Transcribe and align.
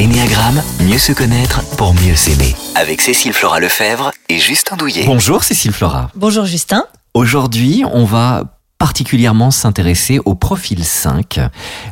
L'énéagramme, 0.00 0.62
mieux 0.80 0.96
se 0.96 1.12
connaître 1.12 1.62
pour 1.76 1.92
mieux 1.92 2.16
s'aimer. 2.16 2.56
Avec 2.74 3.02
Cécile 3.02 3.34
Flora 3.34 3.60
Lefebvre 3.60 4.12
et 4.30 4.38
Justin 4.38 4.78
Douillet. 4.78 5.04
Bonjour 5.04 5.44
Cécile 5.44 5.72
Flora. 5.72 6.10
Bonjour 6.14 6.46
Justin. 6.46 6.86
Aujourd'hui, 7.12 7.84
on 7.92 8.06
va 8.06 8.44
particulièrement 8.78 9.50
s'intéresser 9.50 10.18
au 10.24 10.34
profil 10.34 10.86
5. 10.86 11.38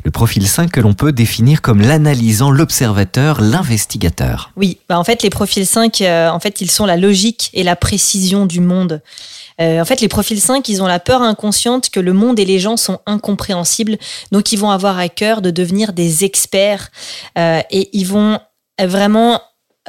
Le 0.05 0.11
profil 0.11 0.49
5 0.49 0.73
que 0.73 0.81
l'on 0.81 0.95
peut 0.95 1.13
définir 1.13 1.61
comme 1.61 1.83
l'analysant, 1.83 2.51
l'observateur, 2.51 3.43
l'investigateur. 3.43 4.53
Oui, 4.57 4.79
bah 4.89 4.99
en 4.99 5.05
fait 5.05 5.23
les 5.23 5.29
profils 5.29 5.67
5, 5.67 6.01
euh, 6.01 6.31
en 6.31 6.41
fait 6.41 6.63
ils 6.63 6.71
sont 6.71 6.87
la 6.87 6.97
logique 6.97 7.51
et 7.53 7.63
la 7.63 7.77
précision 7.77 8.47
du 8.47 8.61
monde. 8.61 9.03
Euh, 9.61 9.81
en 9.81 9.85
fait, 9.85 10.01
les 10.01 10.09
profils 10.09 10.41
5, 10.41 10.69
ils 10.69 10.83
ont 10.83 10.87
la 10.87 11.01
peur 11.01 11.23
inconsciente 11.23 11.91
que 11.91 12.01
le 12.01 12.13
monde 12.13 12.39
et 12.39 12.45
les 12.45 12.59
gens 12.59 12.77
sont 12.77 13.01
incompréhensibles, 13.07 13.99
donc 14.33 14.53
ils 14.53 14.59
vont 14.59 14.71
avoir 14.71 14.99
à 14.99 15.09
cœur 15.09 15.43
de 15.43 15.51
devenir 15.51 15.93
des 15.93 16.25
experts 16.25 16.91
euh, 17.37 17.61
et 17.71 17.91
ils 17.93 18.07
vont 18.07 18.41
vraiment 18.81 19.41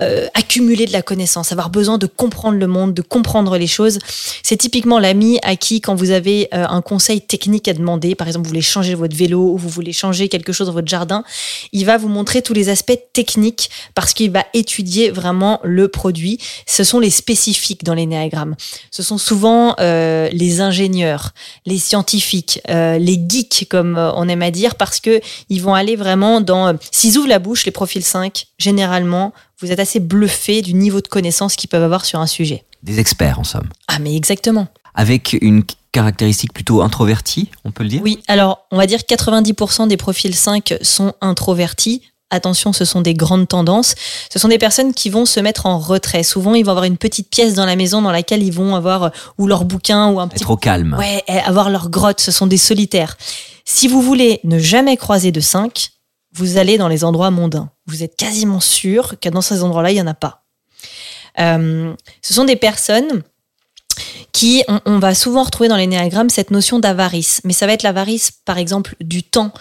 euh, 0.01 0.27
accumuler 0.33 0.85
de 0.85 0.91
la 0.91 1.01
connaissance, 1.01 1.51
avoir 1.51 1.69
besoin 1.69 1.97
de 1.97 2.05
comprendre 2.05 2.57
le 2.57 2.67
monde, 2.67 2.93
de 2.93 3.01
comprendre 3.01 3.57
les 3.57 3.67
choses. 3.67 3.99
C'est 4.43 4.57
typiquement 4.57 4.99
l'ami 4.99 5.39
à 5.43 5.55
qui, 5.55 5.81
quand 5.81 5.95
vous 5.95 6.11
avez 6.11 6.47
euh, 6.53 6.65
un 6.67 6.81
conseil 6.81 7.21
technique 7.21 7.67
à 7.67 7.73
demander, 7.73 8.15
par 8.15 8.27
exemple, 8.27 8.45
vous 8.45 8.49
voulez 8.49 8.61
changer 8.61 8.95
votre 8.95 9.15
vélo 9.15 9.53
ou 9.53 9.57
vous 9.57 9.69
voulez 9.69 9.93
changer 9.93 10.29
quelque 10.29 10.53
chose 10.53 10.67
dans 10.67 10.73
votre 10.73 10.87
jardin, 10.87 11.23
il 11.71 11.85
va 11.85 11.97
vous 11.97 12.09
montrer 12.09 12.41
tous 12.41 12.53
les 12.53 12.69
aspects 12.69 12.99
techniques 13.13 13.69
parce 13.95 14.13
qu'il 14.13 14.31
va 14.31 14.45
étudier 14.53 15.11
vraiment 15.11 15.59
le 15.63 15.87
produit. 15.87 16.39
Ce 16.65 16.83
sont 16.83 16.99
les 16.99 17.09
spécifiques 17.09 17.83
dans 17.83 17.93
les 17.93 18.05
néagrammes. 18.05 18.55
Ce 18.91 19.03
sont 19.03 19.17
souvent 19.17 19.75
euh, 19.79 20.29
les 20.31 20.61
ingénieurs, 20.61 21.31
les 21.65 21.77
scientifiques, 21.77 22.61
euh, 22.69 22.97
les 22.97 23.19
geeks, 23.27 23.67
comme 23.69 23.97
euh, 23.97 24.11
on 24.13 24.27
aime 24.27 24.41
à 24.41 24.51
dire, 24.51 24.75
parce 24.75 24.99
que 24.99 25.21
ils 25.49 25.61
vont 25.61 25.73
aller 25.73 25.95
vraiment 25.95 26.41
dans... 26.41 26.77
S'ils 26.91 27.17
ouvrent 27.17 27.27
la 27.27 27.39
bouche, 27.39 27.65
les 27.65 27.71
profils 27.71 28.03
5, 28.03 28.47
généralement, 28.57 29.33
vous 29.61 29.71
êtes 29.71 29.79
assez 29.79 29.99
bluffé 29.99 30.61
du 30.61 30.73
niveau 30.73 31.01
de 31.01 31.07
connaissance 31.07 31.55
qu'ils 31.55 31.69
peuvent 31.69 31.83
avoir 31.83 32.05
sur 32.05 32.19
un 32.19 32.27
sujet. 32.27 32.63
Des 32.83 32.99
experts 32.99 33.39
en 33.39 33.43
somme. 33.43 33.67
Ah 33.87 33.99
mais 33.99 34.15
exactement. 34.15 34.67
Avec 34.95 35.37
une 35.41 35.63
caractéristique 35.91 36.53
plutôt 36.53 36.81
introvertie, 36.81 37.49
on 37.65 37.71
peut 37.71 37.83
le 37.83 37.89
dire? 37.89 38.01
Oui, 38.03 38.19
alors 38.27 38.65
on 38.71 38.77
va 38.77 38.85
dire 38.85 38.99
90% 38.99 39.87
des 39.87 39.97
profils 39.97 40.35
5 40.35 40.77
sont 40.81 41.13
introvertis. 41.21 42.03
Attention, 42.31 42.73
ce 42.73 42.85
sont 42.85 43.01
des 43.01 43.15
grandes 43.15 43.47
tendances. 43.47 43.95
Ce 44.31 44.37
sont 44.37 44.49
des 44.49 44.59
personnes 44.59 44.93
qui 44.93 45.09
vont 45.09 45.25
se 45.25 45.39
mettre 45.39 45.65
en 45.65 45.79
retrait. 45.79 46.21
Souvent, 46.21 46.53
ils 46.53 46.63
vont 46.63 46.71
avoir 46.71 46.85
une 46.85 46.97
petite 46.97 47.27
pièce 47.31 47.55
dans 47.55 47.65
la 47.65 47.75
maison 47.75 48.03
dans 48.03 48.11
laquelle 48.11 48.43
ils 48.43 48.53
vont 48.53 48.75
avoir 48.75 49.03
euh, 49.03 49.09
ou 49.39 49.47
leur 49.47 49.65
bouquin 49.65 50.09
ou 50.09 50.19
un 50.19 50.27
petit 50.27 50.43
Être 50.43 50.51
au 50.51 50.57
calme. 50.57 50.95
Ouais, 50.99 51.23
avoir 51.43 51.71
leur 51.71 51.89
grotte, 51.89 52.21
ce 52.21 52.31
sont 52.31 52.45
des 52.45 52.57
solitaires. 52.57 53.17
Si 53.65 53.87
vous 53.87 54.03
voulez 54.03 54.41
ne 54.43 54.59
jamais 54.59 54.95
croiser 54.95 55.31
de 55.31 55.39
5, 55.39 55.89
vous 56.33 56.57
allez 56.57 56.77
dans 56.77 56.87
les 56.87 57.03
endroits 57.03 57.31
mondains. 57.31 57.71
Vous 57.85 58.03
êtes 58.03 58.15
quasiment 58.15 58.59
sûr 58.59 59.19
que 59.19 59.29
dans 59.29 59.41
ces 59.41 59.63
endroits-là, 59.63 59.91
il 59.91 59.95
n'y 59.95 60.01
en 60.01 60.07
a 60.07 60.13
pas. 60.13 60.43
Euh, 61.39 61.93
ce 62.21 62.33
sont 62.33 62.45
des 62.45 62.55
personnes 62.55 63.23
qui, 64.31 64.63
on, 64.67 64.79
on 64.85 64.99
va 64.99 65.15
souvent 65.15 65.43
retrouver 65.43 65.69
dans 65.69 65.77
les 65.77 65.87
néagrammes 65.87 66.29
cette 66.29 66.51
notion 66.51 66.79
d'avarice. 66.79 67.41
Mais 67.43 67.53
ça 67.53 67.65
va 67.65 67.73
être 67.73 67.83
l'avarice, 67.83 68.31
par 68.31 68.57
exemple, 68.57 68.95
du 69.01 69.23
temps 69.23 69.53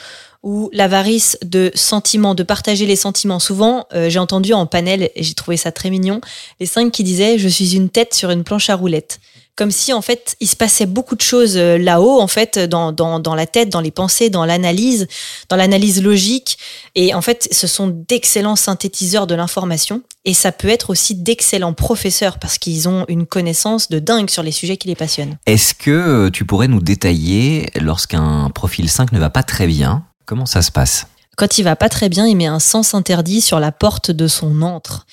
ou 0.42 0.70
l'avarice 0.72 1.36
de 1.44 1.70
sentiments, 1.75 2.34
de 2.34 2.42
partager 2.42 2.86
les 2.86 2.97
sentiments. 2.97 3.41
Souvent, 3.41 3.86
euh, 3.92 4.08
j'ai 4.08 4.19
entendu 4.19 4.53
en 4.53 4.67
panel, 4.67 5.11
et 5.14 5.22
j'ai 5.22 5.34
trouvé 5.34 5.56
ça 5.56 5.72
très 5.72 5.91
mignon, 5.91 6.20
les 6.61 6.67
cinq 6.67 6.92
qui 6.92 7.05
disaient 7.05 7.39
«je 7.39 7.48
suis 7.48 7.75
une 7.75 7.89
tête 7.89 8.14
sur 8.14 8.31
une 8.31 8.44
planche 8.44 8.70
à 8.70 8.77
roulettes». 8.77 9.20
Comme 9.59 9.72
si, 9.72 9.92
en 9.92 10.03
fait, 10.03 10.36
il 10.39 10.47
se 10.47 10.55
passait 10.55 10.86
beaucoup 10.86 11.16
de 11.16 11.20
choses 11.20 11.56
euh, 11.56 11.78
là-haut, 11.78 12.20
en 12.20 12.28
fait, 12.28 12.61
dans, 12.61 12.92
dans, 12.92 13.19
dans 13.19 13.34
la 13.34 13.44
tête, 13.44 13.70
dans 13.70 13.81
les 13.81 13.91
pensées, 13.91 14.31
dans 14.31 14.44
l'analyse, 14.44 15.09
dans 15.48 15.56
l'analyse 15.56 16.00
logique. 16.00 16.59
Et 16.94 17.12
en 17.12 17.22
fait, 17.22 17.48
ce 17.50 17.66
sont 17.66 17.89
d'excellents 17.89 18.55
synthétiseurs 18.55 19.27
de 19.27 19.34
l'information. 19.34 20.03
Et 20.25 20.33
ça 20.33 20.53
peut 20.53 20.69
être 20.69 20.91
aussi 20.91 21.16
d'excellents 21.16 21.72
professeurs 21.72 22.39
parce 22.39 22.56
qu'ils 22.56 22.89
ont 22.89 23.05
une 23.09 23.27
connaissance 23.27 23.89
de 23.89 23.98
dingue 23.98 24.31
sur 24.31 24.44
les 24.44 24.53
sujets 24.53 24.77
qui 24.77 24.86
les 24.86 24.94
passionnent. 24.94 25.39
Est-ce 25.47 25.75
que 25.75 25.91
euh, 25.91 26.31
tu 26.31 26.44
pourrais 26.44 26.69
nous 26.69 26.81
détailler 26.81 27.66
lorsqu'un 27.81 28.50
profil 28.55 28.88
5 28.88 29.10
ne 29.10 29.19
va 29.19 29.28
pas 29.28 29.43
très 29.43 29.66
bien 29.66 30.05
Comment 30.28 30.44
ça 30.44 30.61
se 30.61 30.71
passe? 30.71 31.06
Quand 31.39 31.56
il 31.56 31.62
va 31.62 31.75
pas 31.75 31.89
très 31.89 32.11
bien, 32.11 32.27
il 32.27 32.37
met 32.37 32.44
un 32.44 32.59
sens 32.59 32.93
interdit 32.93 33.41
sur 33.41 33.61
la 33.61 33.72
porte 33.72 34.11
de 34.11 34.28
son 34.28 34.61
antre. 34.61 35.06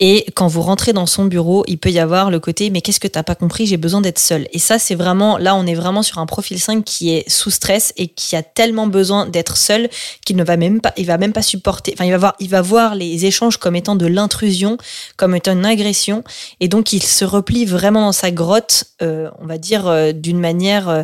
Et 0.00 0.24
quand 0.34 0.48
vous 0.48 0.62
rentrez 0.62 0.94
dans 0.94 1.04
son 1.04 1.26
bureau, 1.26 1.62
il 1.68 1.78
peut 1.78 1.90
y 1.90 1.98
avoir 1.98 2.30
le 2.30 2.40
côté 2.40 2.70
mais 2.70 2.80
qu'est-ce 2.80 2.98
que 2.98 3.06
t'as 3.06 3.22
pas 3.22 3.34
compris? 3.34 3.66
J'ai 3.66 3.76
besoin 3.76 4.00
d'être 4.00 4.18
seul. 4.18 4.48
Et 4.52 4.58
ça, 4.58 4.78
c'est 4.78 4.94
vraiment 4.94 5.36
là, 5.36 5.54
on 5.54 5.66
est 5.66 5.74
vraiment 5.74 6.02
sur 6.02 6.18
un 6.18 6.26
profil 6.26 6.58
5 6.58 6.84
qui 6.84 7.10
est 7.10 7.28
sous 7.28 7.50
stress 7.50 7.92
et 7.98 8.08
qui 8.08 8.34
a 8.34 8.42
tellement 8.42 8.86
besoin 8.86 9.26
d'être 9.26 9.58
seul 9.58 9.90
qu'il 10.24 10.36
ne 10.36 10.42
va 10.42 10.56
même 10.56 10.80
pas, 10.80 10.94
il 10.96 11.04
va 11.04 11.18
même 11.18 11.34
pas 11.34 11.42
supporter. 11.42 11.92
Enfin, 11.94 12.06
il 12.06 12.10
va 12.10 12.18
voir, 12.18 12.34
il 12.40 12.48
va 12.48 12.62
voir 12.62 12.94
les 12.94 13.26
échanges 13.26 13.58
comme 13.58 13.76
étant 13.76 13.94
de 13.94 14.06
l'intrusion, 14.06 14.78
comme 15.18 15.36
étant 15.36 15.52
une 15.52 15.66
agression, 15.66 16.24
et 16.60 16.68
donc 16.68 16.94
il 16.94 17.02
se 17.02 17.26
replie 17.26 17.66
vraiment 17.66 18.06
dans 18.06 18.12
sa 18.12 18.30
grotte, 18.30 18.84
euh, 19.02 19.30
on 19.38 19.46
va 19.46 19.58
dire 19.58 19.86
euh, 19.86 20.12
d'une 20.12 20.40
manière 20.40 20.88
euh, 20.88 21.02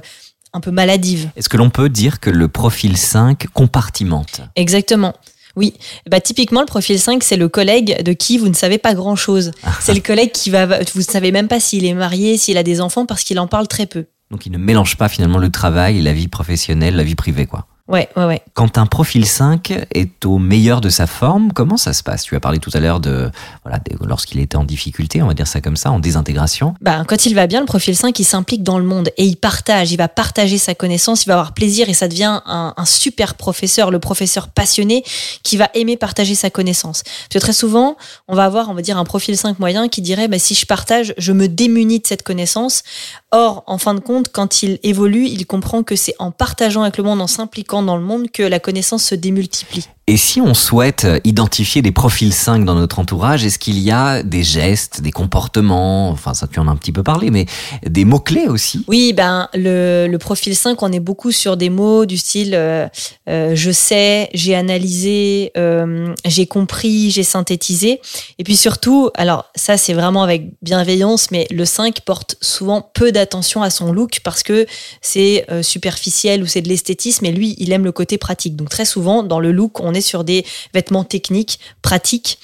un 0.53 0.61
peu 0.61 0.71
maladive. 0.71 1.31
Est-ce 1.37 1.49
que 1.49 1.57
l'on 1.57 1.71
peut 1.71 1.89
dire 1.89 2.21
que 2.21 2.31
le 2.31 2.49
profil 2.49 2.97
5 2.97 3.49
compartimente 3.53 4.41
Exactement. 4.57 5.15
Oui, 5.57 5.75
bah 6.09 6.21
typiquement 6.21 6.61
le 6.61 6.67
profil 6.67 7.01
5, 7.01 7.23
c'est 7.25 7.37
le 7.37 7.49
collègue 7.49 8.03
de 8.03 8.13
qui 8.13 8.39
vous 8.39 8.49
ne 8.49 8.55
savez 8.55 8.79
pas 8.79 8.95
grand-chose. 8.95 9.51
C'est 9.81 9.95
le 9.95 10.01
collègue 10.01 10.31
qui 10.31 10.51
va 10.51 10.67
vous 10.67 11.01
ne 11.01 11.05
savez 11.05 11.33
même 11.33 11.49
pas 11.49 11.59
s'il 11.59 11.85
est 11.85 11.95
marié, 11.95 12.37
s'il 12.37 12.57
a 12.59 12.63
des 12.63 12.81
enfants 12.81 13.07
parce 13.07 13.25
qu'il 13.25 13.41
en 13.41 13.49
parle 13.49 13.67
très 13.67 13.87
peu. 13.87 14.07
Donc 14.31 14.47
il 14.47 14.53
ne 14.53 14.59
mélange 14.59 14.97
pas 14.97 15.09
finalement 15.09 15.39
le 15.39 15.51
travail, 15.51 16.01
la 16.01 16.13
vie 16.13 16.29
professionnelle, 16.29 16.95
la 16.95 17.03
vie 17.03 17.17
privée 17.17 17.47
quoi. 17.47 17.67
Ouais, 17.89 18.09
ouais, 18.17 18.25
ouais. 18.27 18.43
Quand 18.53 18.77
un 18.77 18.85
profil 18.87 19.25
5 19.27 19.87
est 19.95 20.25
au 20.27 20.39
meilleur 20.39 20.81
de 20.83 20.91
sa 20.91 21.07
forme, 21.07 21.53
comment 21.55 21.79
ça 21.79 21.95
se 21.95 22.03
passe? 22.03 22.23
Tu 22.25 22.37
as 22.37 22.41
parlé 22.41 22.59
tout 22.59 22.71
à 22.75 22.81
l'heure 22.81 23.01
de, 23.01 23.31
voilà, 23.65 23.79
de- 23.79 23.97
lorsqu'il 24.07 24.41
était 24.41 24.57
en 24.57 24.65
difficulté, 24.65 25.23
on 25.23 25.27
va 25.27 25.33
dire 25.35 25.47
ça 25.47 25.63
comme 25.63 25.77
ça, 25.77 25.91
en 25.91 25.99
désintégration. 25.99 26.75
Bah, 26.83 27.05
quand 27.09 27.25
il 27.25 27.35
va 27.35 27.47
bien, 27.47 27.61
le 27.61 27.67
profil 27.67 27.97
5, 27.97 28.19
il 28.19 28.25
s'implique 28.25 28.63
dans 28.63 28.79
le 28.79 28.85
monde 28.85 29.09
et 29.17 29.25
il 29.25 29.37
partage, 29.37 29.91
il 29.91 29.97
va 29.97 30.09
partager 30.09 30.59
sa 30.59 30.75
connaissance, 30.75 31.25
il 31.25 31.29
va 31.29 31.35
avoir 31.35 31.55
plaisir 31.55 31.89
et 31.89 31.95
ça 31.95 32.09
devient 32.09 32.41
un, 32.45 32.75
un 32.77 32.85
super 32.85 33.35
professeur, 33.37 33.91
le 33.91 33.99
professeur 33.99 34.49
passionné 34.49 35.03
qui 35.43 35.57
va 35.57 35.71
aimer 35.75 35.97
partager 35.97 36.35
sa 36.35 36.51
connaissance. 36.51 37.03
Parce 37.05 37.29
que 37.35 37.39
très 37.39 37.53
souvent, 37.55 37.97
on 38.29 38.35
va 38.35 38.45
avoir, 38.45 38.69
on 38.69 38.75
va 38.75 38.83
dire, 38.83 38.99
un 38.99 39.05
profil 39.05 39.37
5 39.39 39.59
moyen 39.59 39.89
qui 39.89 40.03
dirait, 40.03 40.29
bah, 40.29 40.39
si 40.39 40.55
je 40.55 40.67
partage, 40.67 41.15
je 41.17 41.33
me 41.33 41.49
démunis 41.49 42.01
de 42.01 42.07
cette 42.07 42.23
connaissance. 42.23 42.83
Or, 43.31 43.63
en 43.67 43.79
fin 43.79 43.95
de 43.95 44.01
compte, 44.01 44.29
quand 44.31 44.63
il 44.63 44.79
évolue, 44.83 45.27
il 45.27 45.47
comprend 45.47 45.83
que 45.83 45.97
c'est 45.97 46.15
en 46.19 46.31
partageant 46.31 46.83
avec 46.83 46.99
le 46.99 47.05
monde, 47.05 47.21
en 47.23 47.27
s'impliquant 47.27 47.78
dans 47.83 47.97
le 47.97 48.03
monde, 48.03 48.31
que 48.31 48.43
la 48.43 48.61
connaissance 48.61 49.05
se 49.05 49.15
démultiplie. 49.15 49.89
Et 50.11 50.17
si 50.17 50.41
on 50.41 50.55
souhaite 50.55 51.07
identifier 51.25 51.83
des 51.83 51.93
profils 51.93 52.33
5 52.33 52.65
dans 52.65 52.75
notre 52.75 52.99
entourage, 52.99 53.45
est-ce 53.45 53.59
qu'il 53.59 53.79
y 53.79 53.91
a 53.91 54.23
des 54.23 54.43
gestes, 54.43 55.03
des 55.03 55.11
comportements, 55.11 56.09
enfin 56.09 56.33
ça 56.33 56.47
tu 56.47 56.59
en 56.61 56.67
as 56.67 56.71
un 56.71 56.77
petit 56.77 56.93
peu 56.93 57.03
parlé, 57.03 57.31
mais 57.31 57.45
des 57.87 58.07
mots-clés 58.07 58.47
aussi? 58.47 58.87
Oui, 58.89 59.13
ben 59.13 59.51
le, 59.53 60.07
le 60.11 60.19
profil 60.19 60.57
5, 60.57 60.83
on 60.83 60.93
est 60.93 60.99
beaucoup 60.99 61.31
sur 61.31 61.59
des 61.59 61.69
mots 61.69 62.07
du 62.07 62.17
style 62.17 62.55
euh, 62.55 62.89
euh, 63.29 63.55
je 63.55 63.71
sais, 63.71 64.31
j'ai 64.33 64.55
analysé, 64.55 65.53
euh, 65.59 66.15
j'ai 66.25 66.47
compris, 66.47 67.11
j'ai 67.11 67.23
synthétisé. 67.23 68.01
Et 68.39 68.45
puis 68.45 68.57
surtout, 68.57 69.11
alors 69.15 69.45
ça 69.55 69.77
c'est 69.77 69.93
vraiment 69.93 70.23
avec 70.23 70.55
bienveillance, 70.63 71.31
mais 71.31 71.47
le 71.51 71.67
5 71.67 72.01
porte 72.01 72.37
souvent 72.41 72.91
peu 72.95 73.13
d'attention 73.13 73.63
à 73.63 73.69
son 73.69 73.93
look 73.93 74.21
parce 74.25 74.43
que 74.43 74.67
c'est 75.03 75.45
euh, 75.51 75.63
superficiel 75.63 76.43
ou 76.43 76.47
c'est 76.47 76.63
de 76.63 76.69
l'esthétisme, 76.69 77.27
et 77.27 77.33
lui 77.33 77.55
il 77.59 77.73
aime 77.73 77.85
le 77.85 77.93
côté 77.93 78.17
pratique. 78.17 78.57
Donc 78.57 78.71
très 78.71 78.87
souvent 78.87 79.23
dans 79.23 79.41
le 79.41 79.53
look, 79.53 79.81
on 79.81 79.93
est 79.93 79.98
sur 80.01 80.25
des 80.25 80.45
vêtements 80.75 81.05
techniques, 81.05 81.59
pratiques. 81.83 82.39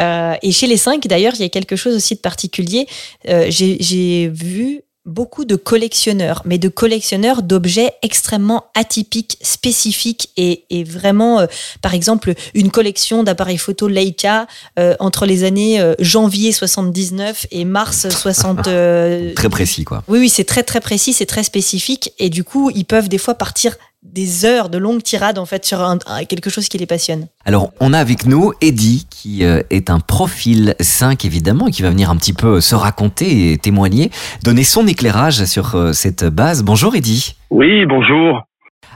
Euh, 0.00 0.34
et 0.42 0.52
chez 0.52 0.66
les 0.66 0.76
5, 0.76 1.06
d'ailleurs, 1.06 1.34
il 1.36 1.40
y 1.40 1.44
a 1.44 1.48
quelque 1.48 1.76
chose 1.76 1.94
aussi 1.94 2.14
de 2.14 2.20
particulier. 2.20 2.86
Euh, 3.28 3.46
J'ai 3.50 4.28
vu 4.28 4.82
beaucoup 5.06 5.44
de 5.44 5.54
collectionneurs, 5.54 6.40
mais 6.46 6.56
de 6.56 6.68
collectionneurs 6.68 7.42
d'objets 7.42 7.92
extrêmement 8.02 8.64
atypiques, 8.74 9.36
spécifiques 9.42 10.30
et, 10.38 10.64
et 10.70 10.82
vraiment, 10.82 11.40
euh, 11.40 11.46
par 11.82 11.92
exemple, 11.92 12.32
une 12.54 12.70
collection 12.70 13.22
d'appareils 13.22 13.58
photo 13.58 13.86
Leica 13.86 14.46
euh, 14.78 14.94
entre 15.00 15.26
les 15.26 15.44
années 15.44 15.78
euh, 15.78 15.94
janvier 15.98 16.52
79 16.52 17.46
et 17.50 17.66
mars 17.66 18.08
60. 18.08 18.66
euh, 18.68 19.34
Très 19.34 19.50
précis 19.50 19.84
quoi. 19.84 20.02
oui, 20.08 20.20
oui, 20.20 20.28
c'est 20.30 20.44
très 20.44 20.62
très 20.62 20.80
précis, 20.80 21.12
c'est 21.12 21.26
très 21.26 21.42
spécifique 21.44 22.12
et 22.18 22.30
du 22.30 22.42
coup, 22.42 22.70
ils 22.74 22.86
peuvent 22.86 23.10
des 23.10 23.18
fois 23.18 23.34
partir 23.34 23.76
des 24.04 24.44
heures 24.44 24.68
de 24.68 24.78
longues 24.78 25.02
tirades 25.02 25.38
en 25.38 25.46
fait 25.46 25.64
sur 25.64 25.80
un- 25.80 25.98
quelque 26.28 26.50
chose 26.50 26.68
qui 26.68 26.78
les 26.78 26.86
passionne. 26.86 27.26
Alors, 27.44 27.70
on 27.80 27.92
a 27.92 27.98
avec 27.98 28.26
nous 28.26 28.52
Eddie, 28.60 29.06
qui 29.10 29.44
euh, 29.44 29.62
est 29.70 29.88
un 29.90 29.98
profil 30.00 30.74
5 30.78 31.24
évidemment, 31.24 31.68
et 31.68 31.70
qui 31.70 31.82
va 31.82 31.90
venir 31.90 32.10
un 32.10 32.16
petit 32.16 32.32
peu 32.34 32.60
se 32.60 32.74
raconter 32.74 33.52
et 33.52 33.58
témoigner, 33.58 34.10
donner 34.44 34.62
son 34.64 34.86
éclairage 34.86 35.44
sur 35.46 35.74
euh, 35.74 35.92
cette 35.92 36.24
base. 36.24 36.62
Bonjour 36.62 36.94
Eddie. 36.94 37.34
Oui, 37.50 37.86
bonjour. 37.86 38.42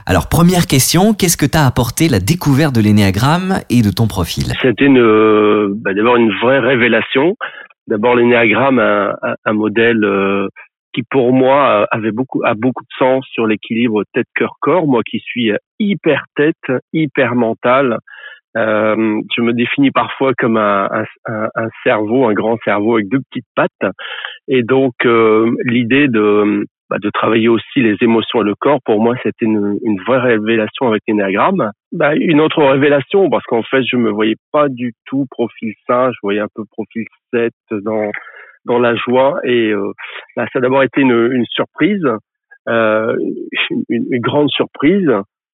Alors, 0.05 0.27
première 0.29 0.65
question, 0.67 1.13
qu'est-ce 1.13 1.37
que 1.37 1.45
t'a 1.45 1.65
apporté 1.65 2.07
la 2.07 2.19
découverte 2.19 2.73
de 2.73 2.81
l'énéagramme 2.81 3.59
et 3.69 3.81
de 3.81 3.91
ton 3.91 4.07
profil? 4.07 4.53
C'était 4.61 4.85
une, 4.85 4.97
euh, 4.99 5.67
bah, 5.75 5.93
d'abord 5.93 6.15
une 6.15 6.31
vraie 6.41 6.59
révélation. 6.59 7.35
D'abord 7.87 8.15
l'énéagramme, 8.15 8.79
un, 8.79 9.09
un, 9.23 9.35
un 9.45 9.53
modèle 9.53 10.03
euh, 10.03 10.47
qui 10.93 11.03
pour 11.03 11.33
moi 11.33 11.81
euh, 11.81 11.85
avait 11.91 12.11
beaucoup 12.11 12.41
a 12.43 12.53
beaucoup 12.53 12.83
de 12.83 12.95
sens 12.97 13.25
sur 13.31 13.45
l'équilibre 13.45 14.03
tête 14.13 14.27
cœur 14.35 14.55
corps. 14.59 14.87
Moi 14.87 15.01
qui 15.03 15.19
suis 15.19 15.51
euh, 15.51 15.57
hyper 15.79 16.23
tête, 16.35 16.71
hyper 16.93 17.35
mental, 17.35 17.99
Euh, 18.57 19.21
je 19.35 19.41
me 19.41 19.53
définis 19.53 19.91
parfois 19.91 20.33
comme 20.33 20.57
un, 20.57 20.89
un, 21.27 21.49
un, 21.55 21.69
cerveau, 21.83 22.25
un 22.25 22.33
grand 22.33 22.57
cerveau 22.65 22.95
avec 22.95 23.07
deux 23.07 23.19
petites 23.29 23.45
pattes. 23.55 23.93
Et 24.47 24.63
donc, 24.63 24.93
euh, 25.05 25.51
l'idée 25.65 26.07
de, 26.07 26.65
bah, 26.89 26.97
de 26.99 27.09
travailler 27.11 27.47
aussi 27.47 27.81
les 27.81 27.95
émotions 28.01 28.41
et 28.41 28.45
le 28.45 28.55
corps, 28.55 28.79
pour 28.83 29.01
moi, 29.01 29.15
c'était 29.21 29.45
une, 29.45 29.77
une, 29.83 30.01
vraie 30.01 30.19
révélation 30.19 30.87
avec 30.87 31.03
l'énéagramme. 31.07 31.71
Bah, 31.91 32.15
une 32.15 32.41
autre 32.41 32.63
révélation, 32.63 33.29
parce 33.29 33.45
qu'en 33.45 33.63
fait, 33.63 33.83
je 33.83 33.97
me 33.97 34.09
voyais 34.09 34.37
pas 34.51 34.67
du 34.67 34.93
tout 35.05 35.25
profil 35.29 35.73
5, 35.85 36.11
je 36.11 36.19
voyais 36.23 36.39
un 36.41 36.49
peu 36.55 36.63
profil 36.71 37.05
7 37.31 37.53
dans 37.83 38.09
dans 38.65 38.79
la 38.79 38.95
joie. 38.95 39.39
Et 39.43 39.71
euh, 39.71 39.91
bah, 40.35 40.45
ça 40.51 40.59
a 40.59 40.61
d'abord 40.61 40.83
été 40.83 41.01
une, 41.01 41.31
une 41.31 41.45
surprise, 41.45 42.05
euh, 42.67 43.15
une, 43.89 44.05
une, 44.11 44.21
grande 44.21 44.49
surprise 44.49 45.09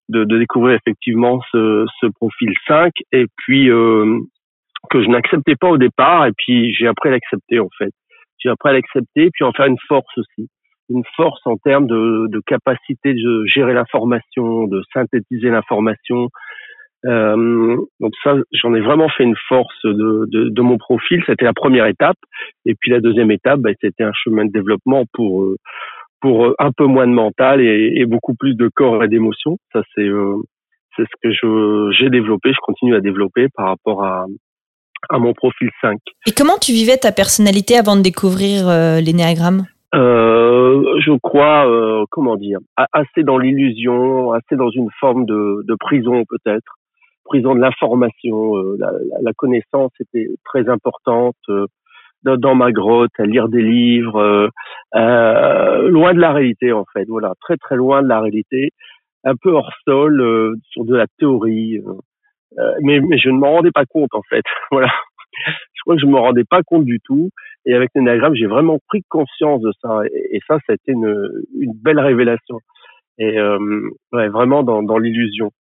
de, 0.09 0.23
de 0.23 0.37
découvrir 0.37 0.75
effectivement 0.75 1.41
ce, 1.51 1.85
ce, 2.01 2.07
profil 2.07 2.53
5 2.67 2.91
et 3.11 3.25
puis 3.37 3.69
euh, 3.69 4.19
que 4.89 5.01
je 5.01 5.07
n'acceptais 5.07 5.55
pas 5.55 5.69
au 5.69 5.77
départ 5.77 6.25
et 6.25 6.31
puis 6.37 6.73
j'ai 6.73 6.87
appris 6.87 7.09
à 7.09 7.13
l'accepter 7.13 7.59
en 7.59 7.69
fait. 7.77 7.91
J'ai 8.39 8.49
appris 8.49 8.69
à 8.69 8.73
l'accepter 8.73 9.29
puis 9.33 9.43
en 9.43 9.51
faire 9.51 9.65
une 9.67 9.79
force 9.87 10.17
aussi. 10.17 10.49
Une 10.89 11.03
force 11.15 11.41
en 11.45 11.57
termes 11.57 11.87
de, 11.87 12.27
de 12.27 12.41
capacité 12.45 13.13
de 13.15 13.45
gérer 13.45 13.73
l'information, 13.73 14.67
de 14.67 14.83
synthétiser 14.93 15.49
l'information. 15.49 16.29
Euh, 17.05 17.77
donc 17.99 18.13
ça, 18.23 18.35
j'en 18.51 18.73
ai 18.73 18.81
vraiment 18.81 19.09
fait 19.09 19.23
une 19.23 19.35
force 19.47 19.83
de, 19.83 20.25
de, 20.27 20.49
de 20.49 20.61
mon 20.61 20.77
profil. 20.77 21.23
C'était 21.25 21.45
la 21.45 21.53
première 21.53 21.85
étape. 21.85 22.17
Et 22.65 22.75
puis 22.75 22.91
la 22.91 22.99
deuxième 22.99 23.31
étape, 23.31 23.59
bah, 23.59 23.71
c'était 23.81 24.03
un 24.03 24.13
chemin 24.13 24.45
de 24.45 24.51
développement 24.51 25.03
pour 25.13 25.43
euh, 25.43 25.55
pour 26.21 26.45
euh, 26.45 26.55
un 26.59 26.71
peu 26.71 26.85
moins 26.85 27.07
de 27.07 27.13
mental 27.13 27.61
et, 27.61 28.05
beaucoup 28.05 28.33
plus 28.33 28.55
de 28.55 28.69
corps 28.73 29.03
et 29.03 29.07
d'émotions. 29.07 29.57
Ça, 29.73 29.81
c'est 29.93 30.07
euh, 30.07 30.37
c'est 30.95 31.03
ce 31.03 31.15
que 31.21 31.31
je 31.31 31.91
j'ai 31.97 32.09
développé, 32.09 32.51
je 32.51 32.59
continue 32.61 32.95
à 32.95 33.01
développer 33.01 33.47
par 33.55 33.67
rapport 33.67 34.03
à, 34.03 34.25
à 35.09 35.19
mon 35.19 35.33
profil 35.33 35.69
5. 35.81 35.99
Et 36.27 36.31
comment 36.31 36.57
tu 36.59 36.71
vivais 36.71 36.97
ta 36.97 37.11
personnalité 37.11 37.77
avant 37.77 37.95
de 37.95 38.01
découvrir 38.01 38.67
euh, 38.67 38.99
l'énéagramme? 38.99 39.65
Euh, 39.93 40.83
Je 40.99 41.17
crois, 41.19 41.69
euh, 41.69 42.05
comment 42.09 42.35
dire, 42.35 42.59
assez 42.91 43.23
dans 43.23 43.37
l'illusion, 43.37 44.31
assez 44.33 44.55
dans 44.55 44.69
une 44.69 44.89
forme 44.99 45.25
de, 45.25 45.63
de 45.65 45.75
prison 45.75 46.23
peut-être, 46.27 46.75
prison 47.25 47.55
de 47.55 47.59
l'information. 47.59 48.55
La, 48.79 48.91
la, 49.21 49.33
connaissance 49.33 49.91
était 49.99 50.29
très 50.45 50.69
importante 50.69 51.35
dans, 52.33 52.55
ma 52.55 52.71
grotte, 52.71 53.11
à 53.19 53.25
lire 53.25 53.49
des 53.49 53.61
livres, 53.61 54.17
euh, 54.17 54.47
euh, 54.95 55.89
loin 55.89 56.13
de 56.13 56.19
la 56.19 56.33
réalité 56.33 56.71
en 56.71 56.85
fait. 56.91 57.05
Voilà, 57.07 57.33
très 57.41 57.57
très 57.57 57.75
loin 57.75 58.01
de 58.01 58.07
la 58.07 58.19
réalité, 58.19 58.71
un 59.23 59.35
peu 59.35 59.51
hors 59.51 59.71
sol, 59.85 60.19
euh, 60.21 60.55
sur 60.71 60.85
de 60.85 60.95
la 60.95 61.05
théorie. 61.19 61.79
mais, 62.81 62.99
mais 62.99 63.17
je 63.17 63.29
ne 63.29 63.37
m'en 63.37 63.51
rendais 63.53 63.71
pas 63.71 63.85
compte 63.85 64.13
en 64.13 64.23
fait. 64.23 64.43
voilà, 64.71 64.91
je 65.47 65.81
crois 65.83 65.95
que 65.95 66.01
je 66.01 66.07
me 66.07 66.17
rendais 66.17 66.45
pas 66.45 66.63
compte 66.63 66.85
du 66.85 66.99
tout. 67.03 67.29
Et 67.67 67.73
avec 67.73 67.89
l'énagramme, 67.95 68.35
j'ai 68.35 68.45
vraiment 68.45 68.79
pris 68.87 69.03
conscience 69.09 69.61
de 69.61 69.71
ça. 69.81 70.01
Et, 70.31 70.39
ça, 70.47 70.57
ça 70.65 70.73
a 70.73 70.75
été 70.75 70.91
une, 70.91 71.43
une 71.59 71.73
belle 71.73 71.99
révélation. 71.99 72.59
Et 73.17 73.39
ouais, 74.11 74.27
vraiment 74.27 74.61
dans, 74.61 74.83
dans 74.83 74.97
l'illusion 74.97 75.51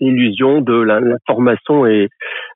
illusion 0.00 0.60
de 0.60 0.80
l'information 0.80 1.86
et 1.86 2.08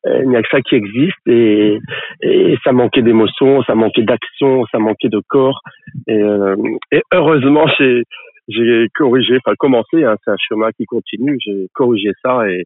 il 0.06 0.28
n'y 0.28 0.36
a 0.36 0.42
que 0.42 0.48
ça 0.50 0.60
qui 0.60 0.74
existe 0.74 1.16
et, 1.26 1.78
et 2.22 2.56
ça 2.64 2.72
manquait 2.72 3.02
d'émotion, 3.02 3.62
ça 3.62 3.74
manquait 3.74 4.02
d'action, 4.02 4.64
ça 4.70 4.78
manquait 4.78 5.08
de 5.08 5.20
corps 5.28 5.60
et, 6.06 6.22
euh, 6.22 6.56
et 6.92 7.02
heureusement 7.12 7.66
j'ai 7.78 8.02
j'ai 8.48 8.88
corrigé, 8.94 9.38
enfin 9.38 9.54
commencé, 9.58 10.04
hein, 10.04 10.16
c'est 10.22 10.30
un 10.30 10.36
chemin 10.38 10.68
qui 10.76 10.84
continue, 10.84 11.38
j'ai 11.44 11.66
corrigé 11.72 12.10
ça 12.22 12.46
et, 12.48 12.64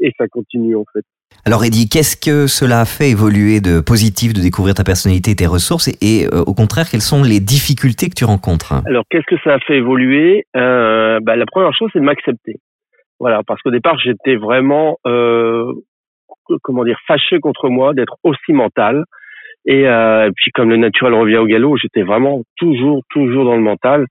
et 0.00 0.12
ça 0.18 0.26
continue 0.26 0.74
en 0.74 0.84
fait. 0.92 1.04
Alors 1.46 1.64
Eddie, 1.64 1.88
qu'est-ce 1.88 2.16
que 2.16 2.46
cela 2.46 2.80
a 2.80 2.84
fait 2.84 3.10
évoluer 3.10 3.60
de 3.60 3.80
positif, 3.80 4.32
de 4.32 4.40
découvrir 4.40 4.74
ta 4.74 4.84
personnalité 4.84 5.30
et 5.30 5.36
tes 5.36 5.46
ressources 5.46 5.88
et, 5.88 6.26
euh, 6.26 6.42
au 6.46 6.54
contraire, 6.54 6.86
quelles 6.90 7.00
sont 7.00 7.22
les 7.22 7.40
difficultés 7.40 8.08
que 8.08 8.14
tu 8.14 8.24
rencontres? 8.24 8.74
Alors 8.86 9.04
qu'est-ce 9.10 9.26
que 9.26 9.40
ça 9.44 9.54
a 9.54 9.58
fait 9.60 9.76
évoluer? 9.76 10.44
Euh, 10.56 11.20
bah, 11.22 11.36
La 11.36 11.46
première 11.46 11.72
chose, 11.72 11.88
c'est 11.92 12.00
de 12.00 12.04
m'accepter. 12.04 12.56
Voilà, 13.22 13.44
parce 13.46 13.62
qu'au 13.62 13.70
départ, 13.70 14.00
j'étais 14.00 14.34
vraiment, 14.34 14.98
euh, 15.06 15.72
comment 16.60 16.82
dire, 16.82 16.98
fâché 17.06 17.38
contre 17.38 17.68
moi 17.68 17.94
d'être 17.94 18.16
aussi 18.24 18.52
mental. 18.52 19.04
Et 19.64 19.86
euh, 19.86 20.28
puis 20.34 20.50
comme 20.50 20.70
le 20.70 20.76
naturel 20.76 21.14
revient 21.14 21.36
au 21.36 21.46
galop, 21.46 21.76
j'étais 21.76 22.02
vraiment 22.02 22.42
toujours, 22.56 23.04
toujours 23.10 23.44
dans 23.44 23.54
le 23.54 23.62
mental. 23.62 24.06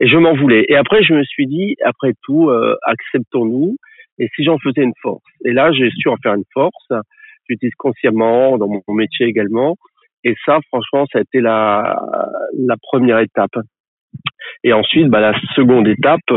Et 0.00 0.08
je 0.08 0.16
m'en 0.16 0.34
voulais. 0.34 0.64
Et 0.70 0.76
après, 0.76 1.02
je 1.02 1.12
me 1.12 1.22
suis 1.24 1.46
dit, 1.46 1.76
après 1.84 2.14
tout, 2.22 2.48
euh, 2.48 2.74
acceptons-nous. 2.84 3.76
Et 4.18 4.30
si 4.34 4.44
j'en 4.44 4.56
faisais 4.58 4.82
une 4.82 4.94
force 5.02 5.22
Et 5.44 5.52
là, 5.52 5.70
j'ai 5.72 5.90
su 5.90 6.08
en 6.08 6.16
faire 6.16 6.32
une 6.32 6.48
force. 6.54 6.88
J'utilise 7.46 7.74
consciemment 7.74 8.56
dans 8.56 8.68
mon 8.68 8.94
métier 8.94 9.26
également. 9.26 9.76
Et 10.24 10.36
ça, 10.46 10.60
franchement, 10.68 11.04
ça 11.12 11.18
a 11.18 11.20
été 11.20 11.42
la, 11.42 12.00
la 12.56 12.76
première 12.80 13.18
étape. 13.18 13.58
Et 14.62 14.72
ensuite, 14.72 15.08
bah, 15.08 15.20
la 15.20 15.38
seconde 15.54 15.86
étape, 15.86 16.32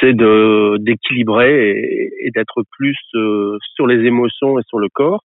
c'est 0.00 0.14
de 0.14 0.76
d'équilibrer 0.78 1.70
et, 2.20 2.30
d'être 2.34 2.62
plus 2.72 2.98
euh, 3.14 3.56
sur 3.74 3.86
les 3.86 4.04
émotions 4.06 4.58
et 4.58 4.62
sur 4.68 4.78
le 4.78 4.88
corps. 4.92 5.22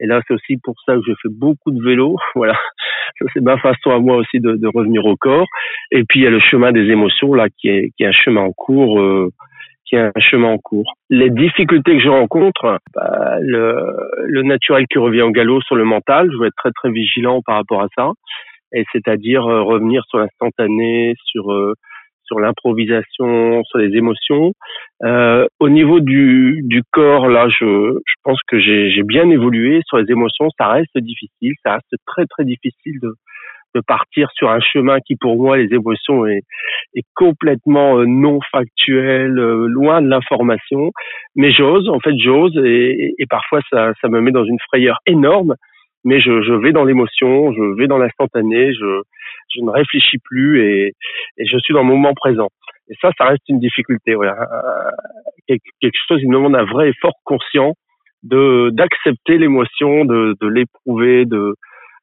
Et 0.00 0.06
là, 0.06 0.20
c'est 0.26 0.34
aussi 0.34 0.58
pour 0.62 0.74
ça 0.84 0.94
que 0.96 1.02
je 1.06 1.12
fais 1.22 1.28
beaucoup 1.30 1.70
de 1.70 1.82
vélo. 1.82 2.16
Voilà, 2.34 2.58
c'est 3.32 3.42
ma 3.42 3.58
façon 3.58 3.90
à 3.90 3.98
moi 3.98 4.16
aussi 4.16 4.40
de, 4.40 4.56
de, 4.56 4.68
revenir 4.68 5.04
au 5.06 5.16
corps. 5.16 5.46
Et 5.90 6.04
puis 6.04 6.20
il 6.20 6.22
y 6.24 6.26
a 6.26 6.30
le 6.30 6.40
chemin 6.40 6.72
des 6.72 6.90
émotions 6.90 7.34
là, 7.34 7.48
qui 7.48 7.68
est 7.68 7.90
qui 7.96 8.04
est 8.04 8.08
un 8.08 8.12
chemin 8.12 8.42
en 8.42 8.52
cours, 8.52 9.00
euh, 9.00 9.30
qui 9.86 9.96
est 9.96 10.00
un 10.00 10.12
chemin 10.18 10.48
en 10.48 10.58
cours. 10.58 10.92
Les 11.10 11.30
difficultés 11.30 11.96
que 11.96 12.02
je 12.02 12.08
rencontre, 12.08 12.78
bah, 12.94 13.36
le, 13.40 13.86
le 14.26 14.42
naturel 14.42 14.86
qui 14.90 14.98
revient 14.98 15.22
au 15.22 15.30
galop 15.30 15.60
sur 15.62 15.76
le 15.76 15.84
mental, 15.84 16.30
je 16.32 16.38
vais 16.38 16.48
être 16.48 16.56
très 16.56 16.72
très 16.72 16.90
vigilant 16.90 17.40
par 17.42 17.56
rapport 17.56 17.82
à 17.82 17.88
ça. 17.96 18.10
Et 18.74 18.84
c'est-à-dire 18.92 19.46
euh, 19.46 19.62
revenir 19.62 20.02
sur 20.08 20.18
l'instantané, 20.18 21.14
sur 21.24 21.52
sur 22.24 22.40
l'improvisation, 22.40 23.62
sur 23.64 23.78
les 23.78 23.96
émotions. 23.96 24.52
Euh, 25.04 25.46
au 25.60 25.68
niveau 25.68 26.00
du, 26.00 26.60
du 26.64 26.82
corps, 26.90 27.28
là, 27.28 27.48
je, 27.48 27.98
je 28.04 28.14
pense 28.24 28.40
que 28.46 28.58
j'ai 28.58 29.02
bien 29.02 29.28
évolué 29.30 29.80
sur 29.86 29.98
les 29.98 30.10
émotions. 30.10 30.48
Ça 30.58 30.68
reste 30.68 30.96
difficile, 30.98 31.52
ça 31.64 31.74
reste 31.74 31.94
très 32.06 32.26
très 32.26 32.44
difficile 32.44 32.98
de, 33.02 33.14
de 33.74 33.80
partir 33.80 34.28
sur 34.34 34.50
un 34.50 34.60
chemin 34.60 34.98
qui, 35.00 35.16
pour 35.16 35.36
moi, 35.36 35.56
les 35.56 35.72
émotions 35.72 36.26
est, 36.26 36.42
est 36.94 37.04
complètement 37.14 37.98
euh, 37.98 38.04
non 38.06 38.40
factuel, 38.50 39.38
euh, 39.38 39.66
loin 39.66 40.02
de 40.02 40.08
l'information. 40.08 40.90
Mais 41.36 41.50
j'ose, 41.50 41.88
en 41.88 42.00
fait, 42.00 42.16
j'ose, 42.18 42.56
et, 42.64 43.14
et, 43.18 43.26
parfois 43.28 43.60
ça, 43.70 43.92
ça 44.00 44.08
me 44.08 44.20
met 44.20 44.30
dans 44.30 44.44
une 44.44 44.58
frayeur 44.68 44.98
énorme. 45.06 45.54
Mais 46.04 46.20
je, 46.20 46.42
je 46.42 46.52
vais 46.52 46.72
dans 46.72 46.84
l'émotion, 46.84 47.52
je 47.52 47.76
vais 47.78 47.86
dans 47.86 47.98
l'instantané, 47.98 48.74
je, 48.74 49.02
je 49.54 49.62
ne 49.62 49.70
réfléchis 49.70 50.18
plus 50.18 50.62
et, 50.64 50.92
je 51.38 51.58
suis 51.58 51.74
dans 51.74 51.82
le 51.82 51.86
moment 51.86 52.14
présent. 52.14 52.48
Et 52.88 52.94
ça, 53.00 53.10
ça 53.16 53.24
reste 53.24 53.42
une 53.48 53.60
difficulté. 53.60 54.14
Ouais. 54.14 54.28
Quelque 55.48 55.98
chose 56.08 56.20
qui 56.20 56.26
demande 56.26 56.56
un 56.56 56.64
vrai 56.64 56.90
effort 56.90 57.14
conscient 57.24 57.74
de 58.22 58.70
d'accepter 58.72 59.38
l'émotion, 59.38 60.04
de, 60.04 60.36
de 60.40 60.46
l'éprouver, 60.46 61.24
de 61.24 61.54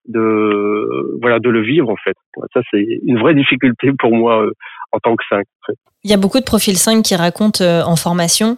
de 0.07 1.17
voilà 1.21 1.39
de 1.39 1.49
le 1.49 1.61
vivre 1.61 1.89
en 1.89 1.95
fait. 2.03 2.15
Ça 2.53 2.61
c'est 2.71 2.85
une 3.05 3.19
vraie 3.19 3.35
difficulté 3.35 3.91
pour 3.97 4.13
moi 4.13 4.43
euh, 4.43 4.51
en 4.91 4.99
tant 4.99 5.15
que 5.15 5.23
5. 5.29 5.45
Il 6.03 6.09
y 6.09 6.13
a 6.13 6.17
beaucoup 6.17 6.39
de 6.39 6.45
profils 6.45 6.77
5 6.77 7.03
qui 7.03 7.15
racontent 7.15 7.63
euh, 7.63 7.83
en 7.83 7.95
formation 7.95 8.57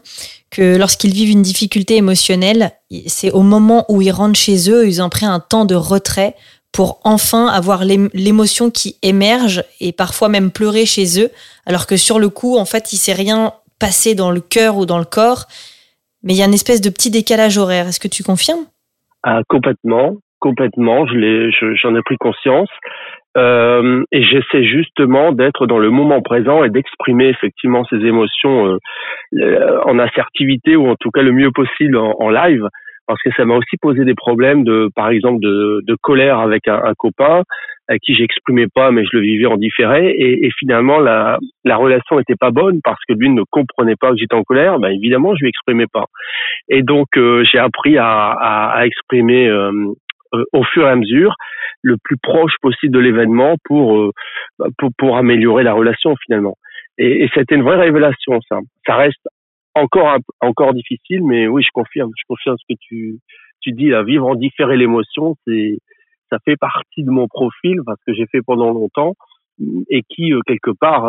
que 0.50 0.78
lorsqu'ils 0.78 1.14
vivent 1.14 1.32
une 1.32 1.42
difficulté 1.42 1.98
émotionnelle, 1.98 2.72
c'est 3.08 3.32
au 3.32 3.42
moment 3.42 3.86
où 3.90 4.02
ils 4.02 4.12
rentrent 4.12 4.40
chez 4.40 4.70
eux, 4.70 4.88
ils 4.88 5.02
ont 5.02 5.10
pris 5.10 5.26
un 5.26 5.40
temps 5.40 5.66
de 5.66 5.76
retrait 5.76 6.36
pour 6.72 7.00
enfin 7.04 7.48
avoir 7.48 7.84
l'émotion 7.84 8.70
qui 8.70 8.96
émerge 9.04 9.64
et 9.80 9.92
parfois 9.92 10.30
même 10.30 10.52
pleurer 10.52 10.86
chez 10.86 11.22
eux, 11.22 11.30
alors 11.66 11.86
que 11.86 11.98
sur 11.98 12.20
le 12.20 12.30
coup, 12.30 12.58
en 12.58 12.66
fait, 12.66 12.94
il 12.94 12.98
s'est 12.98 13.14
rien 13.14 13.54
passé 13.80 14.16
dans 14.16 14.32
le 14.32 14.42
cœur 14.42 14.78
ou 14.78 14.86
dans 14.86 15.00
le 15.00 15.06
corps, 15.06 15.48
mais 16.24 16.34
il 16.34 16.40
y 16.40 16.44
a 16.44 16.46
une 16.46 16.54
espèce 16.54 16.82
de 16.82 16.90
petit 16.90 17.12
décalage 17.12 17.58
horaire. 17.58 17.88
Est-ce 17.88 18.00
que 18.00 18.08
tu 18.08 18.24
confirmes? 18.24 18.66
Ah, 19.24 19.42
Complètement, 19.50 20.18
complètement. 20.40 21.06
Je 21.08 21.76
j'en 21.82 21.96
ai 21.96 22.02
pris 22.04 22.18
conscience. 22.18 22.70
Euh, 23.38 24.04
et 24.12 24.24
j'essaie 24.24 24.66
justement 24.66 25.32
d'être 25.32 25.66
dans 25.66 25.80
le 25.80 25.90
moment 25.90 26.22
présent 26.22 26.66
et 26.66 26.70
d'exprimer 26.70 27.30
effectivement 27.30 27.86
ces 27.86 27.96
émotions 27.96 28.78
euh, 29.38 29.80
en 29.86 30.00
assertivité 30.00 30.76
ou 30.76 30.90
en 30.90 30.96
tout 30.98 31.12
cas 31.12 31.22
le 31.22 31.32
mieux 31.32 31.52
possible 31.52 31.96
en 31.96 32.30
live 32.30 32.68
parce 33.08 33.22
que 33.22 33.32
ça 33.36 33.46
m'a 33.46 33.56
aussi 33.56 33.78
posé 33.82 34.06
des 34.06 34.16
problèmes 34.16 34.64
de, 34.64 34.90
par 34.96 35.10
exemple, 35.10 35.40
de, 35.42 35.82
de 35.86 35.96
colère 36.02 36.40
avec 36.40 36.68
un, 36.68 36.82
un, 36.84 36.94
copain 36.98 37.44
à 37.88 37.98
qui 37.98 38.16
j'exprimais 38.16 38.68
pas, 38.74 38.92
mais 38.92 39.04
je 39.04 39.18
le 39.18 39.22
vivais 39.22 39.48
en 39.48 39.58
différé, 39.58 40.12
et, 40.12 40.46
et 40.46 40.50
finalement 40.58 41.00
la, 41.00 41.40
la 41.66 41.76
relation 41.76 42.18
n'était 42.18 42.36
pas 42.40 42.52
bonne 42.52 42.80
parce 42.84 43.00
que 43.08 43.14
lui 43.14 43.30
ne 43.30 43.44
comprenait 43.50 43.98
pas 43.98 44.12
que 44.12 44.18
j'étais 44.18 44.36
en 44.36 44.44
colère. 44.44 44.80
Ben 44.80 44.90
évidemment, 44.90 45.36
je 45.36 45.42
lui 45.42 45.50
exprimais 45.50 45.88
pas, 45.92 46.06
et 46.70 46.84
donc 46.84 47.08
euh, 47.18 47.44
j'ai 47.44 47.60
appris 47.60 47.98
à, 47.98 48.08
à, 48.08 48.72
à 48.78 48.86
exprimer 48.86 49.48
euh, 49.48 49.72
euh, 50.34 50.44
au 50.54 50.64
fur 50.64 50.88
et 50.88 50.90
à 50.90 50.96
mesure 50.96 51.36
le 51.82 51.98
plus 52.02 52.18
proche 52.18 52.54
possible 52.62 52.94
de 52.94 53.00
l'événement 53.00 53.56
pour, 53.66 54.12
bah, 54.60 54.68
pour, 54.78 54.92
pour 54.98 55.18
améliorer 55.18 55.64
la 55.64 55.74
relation 55.74 56.16
finalement. 56.26 56.56
Et, 56.98 57.24
et 57.24 57.30
c'était 57.34 57.56
une 57.56 57.64
vraie 57.64 57.80
révélation 57.80 58.40
ça. 58.48 58.60
Ça 58.86 58.96
reste 58.96 59.28
encore 59.76 60.18
encore 60.42 60.74
difficile, 60.74 61.24
mais 61.24 61.48
oui, 61.48 61.64
je 61.64 61.70
confirme, 61.74 62.12
je 62.18 62.24
confirme 62.28 62.58
ce 62.58 62.74
que 62.74 62.78
tu 62.80 63.20
tu 63.62 63.72
dis 63.74 63.90
là, 63.90 64.04
vivre 64.04 64.28
en 64.28 64.36
différé 64.36 64.78
l'émotion, 64.78 65.36
c'est 65.46 65.78
ça 66.30 66.38
fait 66.46 66.58
partie 66.58 67.04
de 67.04 67.12
mon 67.12 67.28
profil 67.28 67.82
parce 67.86 68.00
que 68.06 68.14
j'ai 68.14 68.26
fait 68.26 68.42
pendant 68.42 68.72
longtemps 68.72 69.16
et 69.90 70.02
qui 70.04 70.34
quelque 70.48 70.72
part 70.72 71.04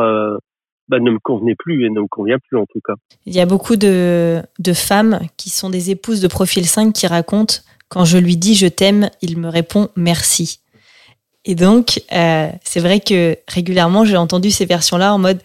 bah, 0.88 0.98
ne 0.98 1.10
me 1.10 1.18
convenait 1.18 1.54
plus 1.58 1.86
et 1.86 1.90
ne 1.90 2.00
me 2.00 2.08
convient 2.08 2.38
plus 2.48 2.58
en 2.58 2.66
tout 2.66 2.80
cas. 2.84 2.94
Il 3.24 3.34
y 3.34 3.40
a 3.40 3.46
beaucoup 3.46 3.76
de, 3.76 4.42
de 4.58 4.72
femmes 4.72 5.20
qui 5.36 5.48
sont 5.48 5.70
des 5.70 5.90
épouses 5.90 6.20
de 6.20 6.28
profil 6.28 6.66
5 6.66 6.92
qui 6.92 7.06
racontent 7.06 7.54
quand 7.88 8.04
je 8.04 8.18
lui 8.18 8.36
dis 8.36 8.54
je 8.54 8.66
t'aime, 8.66 9.10
il 9.20 9.38
me 9.38 9.48
répond 9.48 9.88
merci. 9.96 10.60
Et 11.44 11.54
donc, 11.54 12.00
euh, 12.12 12.48
c'est 12.62 12.80
vrai 12.80 13.00
que 13.00 13.36
régulièrement, 13.48 14.04
j'ai 14.04 14.16
entendu 14.16 14.50
ces 14.50 14.64
versions-là 14.64 15.12
en 15.12 15.18
mode, 15.18 15.40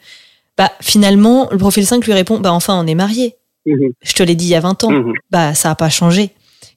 bah 0.57 0.69
finalement, 0.81 1.47
le 1.51 1.57
profil 1.57 1.85
5 1.85 2.05
lui 2.05 2.13
répond, 2.13 2.39
bah 2.39 2.51
enfin, 2.51 2.79
on 2.81 2.87
est 2.87 2.95
mariés. 2.95 3.35
Mhm. 3.65 3.91
Je 4.01 4.13
te 4.13 4.23
l'ai 4.23 4.35
dit 4.35 4.45
il 4.45 4.51
y 4.51 4.55
a 4.55 4.59
20 4.59 4.83
ans. 4.85 4.91
Mhm. 4.91 5.13
Bah 5.31 5.53
ça 5.53 5.69
n'a 5.69 5.75
pas 5.75 5.89
changé. 5.89 6.31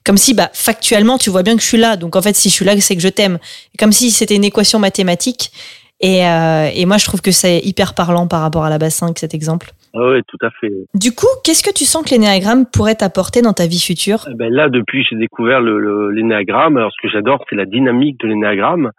Comme 0.05 0.17
si, 0.17 0.35
bah 0.35 0.51
factuellement, 0.53 1.19
tu 1.19 1.31
vois 1.31 1.43
bien 1.43 1.57
que 1.57 1.63
je 1.63 1.67
suis 1.67 1.79
là. 1.79 1.97
Donc 1.97 2.17
en 2.17 2.23
fait, 2.23 2.35
si 2.35 2.49
je 2.49 2.55
suis 2.55 2.65
là, 2.65 2.79
c'est 2.81 2.97
que 2.97 3.03
je 3.03 3.09
t'aime. 3.09 3.39
Comme 3.79 3.93
si 3.93 4.11
c'était 4.11 4.37
une 4.37 4.45
équation 4.45 4.79
mathématique. 4.79 5.51
Et, 6.03 6.27
euh, 6.27 6.71
et 6.75 6.87
moi, 6.87 6.97
je 6.97 7.05
trouve 7.05 7.21
que 7.21 7.31
c'est 7.31 7.59
hyper 7.59 7.95
parlant 7.95 8.27
par 8.27 8.41
rapport 8.41 8.65
à 8.65 8.71
la 8.71 8.79
base 8.79 8.95
5, 8.95 9.19
cet 9.19 9.35
exemple. 9.35 9.73
Ah 9.93 10.09
oui, 10.13 10.21
tout 10.27 10.39
à 10.41 10.49
fait. 10.59 10.73
Du 10.95 11.13
coup, 11.13 11.27
qu'est-ce 11.45 11.63
que 11.63 11.75
tu 11.75 11.85
sens 11.85 12.05
que 12.05 12.11
l'énéagramme 12.11 12.65
pourrait 12.65 12.95
t'apporter 12.95 13.43
dans 13.43 13.53
ta 13.53 13.67
vie 13.67 13.81
future? 13.81 14.27
Eh 14.31 14.35
ben 14.35 14.51
Là, 14.51 14.71
depuis 14.71 15.05
j'ai 15.09 15.17
découvert 15.17 15.61
l'énéagramme, 15.61 16.79
alors 16.79 16.91
ce 16.93 17.07
que 17.07 17.13
j'adore, 17.13 17.45
c'est 17.51 17.57
la 17.57 17.67
dynamique 17.67 18.19
de 18.21 18.29
l'énéagramme, 18.29 18.93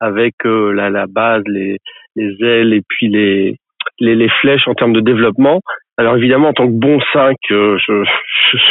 avec 0.00 0.34
euh, 0.44 0.72
la, 0.72 0.90
la, 0.90 1.06
base, 1.06 1.42
les, 1.46 1.78
les 2.16 2.36
ailes 2.44 2.74
et 2.74 2.82
puis 2.86 3.08
les, 3.08 3.56
les, 4.02 4.16
les, 4.16 4.28
flèches 4.28 4.66
en 4.66 4.74
termes 4.74 4.92
de 4.92 5.00
développement. 5.00 5.60
Alors 5.96 6.16
évidemment, 6.16 6.48
en 6.48 6.52
tant 6.52 6.66
que 6.66 6.72
bon 6.72 6.98
5, 7.12 7.36
euh, 7.50 7.78
je, 7.78 8.04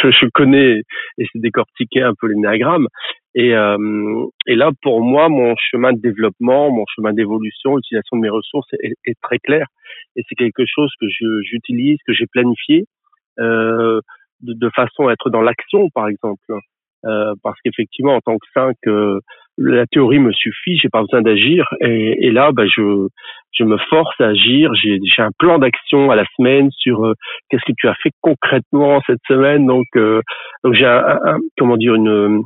je, 0.02 0.10
je, 0.10 0.26
connais 0.34 0.82
et 1.18 1.26
c'est 1.32 1.40
décortiquer 1.40 2.02
un 2.02 2.12
peu 2.20 2.26
l'énéagramme. 2.26 2.86
Et, 3.34 3.54
euh, 3.54 4.26
et 4.46 4.54
là, 4.56 4.70
pour 4.82 5.00
moi, 5.02 5.28
mon 5.28 5.54
chemin 5.56 5.92
de 5.92 6.00
développement, 6.00 6.70
mon 6.70 6.84
chemin 6.94 7.12
d'évolution, 7.12 7.76
l'utilisation 7.76 8.18
de 8.18 8.22
mes 8.22 8.28
ressources 8.28 8.68
est, 8.82 8.92
est 9.06 9.18
très 9.22 9.38
clair. 9.38 9.66
Et 10.16 10.22
c'est 10.28 10.34
quelque 10.34 10.64
chose 10.66 10.92
que 11.00 11.06
j'utilise, 11.42 11.98
que 12.06 12.12
j'ai 12.12 12.26
planifié 12.26 12.84
euh, 13.40 14.00
de, 14.40 14.52
de, 14.52 14.70
façon 14.74 15.08
à 15.08 15.12
être 15.12 15.30
dans 15.30 15.40
l'action, 15.40 15.88
par 15.94 16.08
exemple. 16.08 16.42
Euh, 17.04 17.34
parce 17.42 17.58
qu'effectivement, 17.64 18.14
en 18.14 18.20
tant 18.20 18.36
que 18.36 18.46
5, 18.54 18.76
euh, 18.86 19.18
la 19.58 19.86
théorie 19.86 20.18
me 20.18 20.32
suffit, 20.32 20.78
j'ai 20.78 20.88
pas 20.88 21.02
besoin 21.02 21.22
d'agir. 21.22 21.66
Et, 21.80 22.26
et, 22.26 22.30
là, 22.30 22.50
bah, 22.52 22.66
je, 22.66 23.08
je 23.52 23.64
me 23.64 23.76
force 23.90 24.20
à 24.20 24.28
agir. 24.28 24.72
J'ai 24.74 24.98
un 25.18 25.30
plan 25.38 25.58
d'action 25.58 26.10
à 26.10 26.16
la 26.16 26.24
semaine 26.36 26.70
sur 26.70 27.04
euh, 27.04 27.14
qu'est-ce 27.48 27.64
que 27.66 27.76
tu 27.76 27.88
as 27.88 27.94
fait 28.02 28.10
concrètement 28.20 29.00
cette 29.06 29.20
semaine. 29.28 29.66
Donc, 29.66 29.86
euh, 29.96 30.20
donc 30.64 30.74
j'ai 30.74 30.86
un, 30.86 31.38
comment 31.58 31.76
dire 31.76 31.94
une 31.94 32.42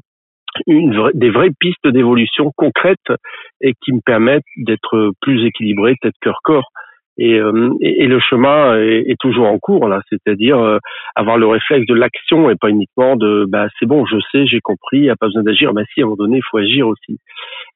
une 0.67 1.11
des 1.13 1.29
vraies 1.29 1.51
pistes 1.61 1.87
d'évolution 1.87 2.51
concrètes 2.57 3.13
et 3.61 3.75
qui 3.83 3.93
me 3.93 4.01
permettent 4.01 4.43
d'être 4.57 5.11
plus 5.21 5.45
équilibré, 5.45 5.97
tête 6.01 6.15
cœur 6.23 6.39
corps. 6.43 6.71
Et, 7.18 7.38
euh, 7.38 7.70
et, 7.80 8.06
le 8.06 8.20
chemin 8.20 8.78
est, 8.78 9.18
toujours 9.18 9.46
en 9.46 9.58
cours 9.58 9.88
là, 9.88 10.02
c'est-à-dire 10.11 10.58
euh, 10.58 10.78
avoir 11.14 11.38
le 11.38 11.46
réflexe 11.46 11.87
de 11.87 11.94
l'action 11.94 12.50
et 12.50 12.56
pas 12.56 12.68
uniquement 12.68 13.16
de 13.16 13.46
bah 13.49 13.68
c'est 13.78 13.87
bon, 13.87 14.04
je 14.04 14.18
sais, 14.30 14.46
j'ai 14.46 14.61
compris, 14.61 14.99
il 14.99 15.02
n'y 15.02 15.11
a 15.11 15.16
pas 15.16 15.26
besoin 15.26 15.42
d'agir. 15.42 15.73
Mais 15.73 15.85
si 15.94 16.00
à 16.00 16.04
un 16.04 16.06
moment 16.06 16.16
donné, 16.16 16.38
il 16.38 16.42
faut 16.50 16.58
agir 16.58 16.87
aussi. 16.87 17.18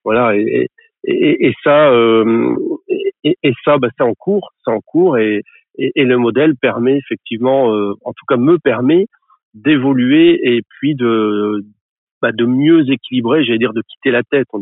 Voilà. 0.05 0.37
Et, 0.37 0.69
et, 1.05 1.55
ça, 1.65 1.91
euh, 1.91 2.55
et, 3.25 3.53
ça, 3.65 3.79
bah, 3.79 3.89
c'est 3.97 4.05
en 4.05 4.13
cours, 4.13 4.53
c'est 4.63 4.71
en 4.71 4.81
cours 4.81 5.17
et, 5.17 5.41
et, 5.79 6.05
le 6.05 6.19
modèle 6.19 6.55
permet 6.61 6.99
effectivement, 6.99 7.69
en 7.69 8.13
tout 8.13 8.27
cas 8.29 8.37
me 8.37 8.59
permet 8.59 9.07
d'évoluer 9.55 10.39
et 10.43 10.61
puis 10.69 10.95
de 10.95 11.65
bah, 12.21 12.33
de 12.33 12.45
mieux 12.45 12.85
équilibrer, 12.91 13.45
j'allais 13.45 13.59
dire 13.59 13.73
de 13.73 13.81
quitter 13.81 14.11
la 14.11 14.23
tête. 14.23 14.47
On 14.53 14.61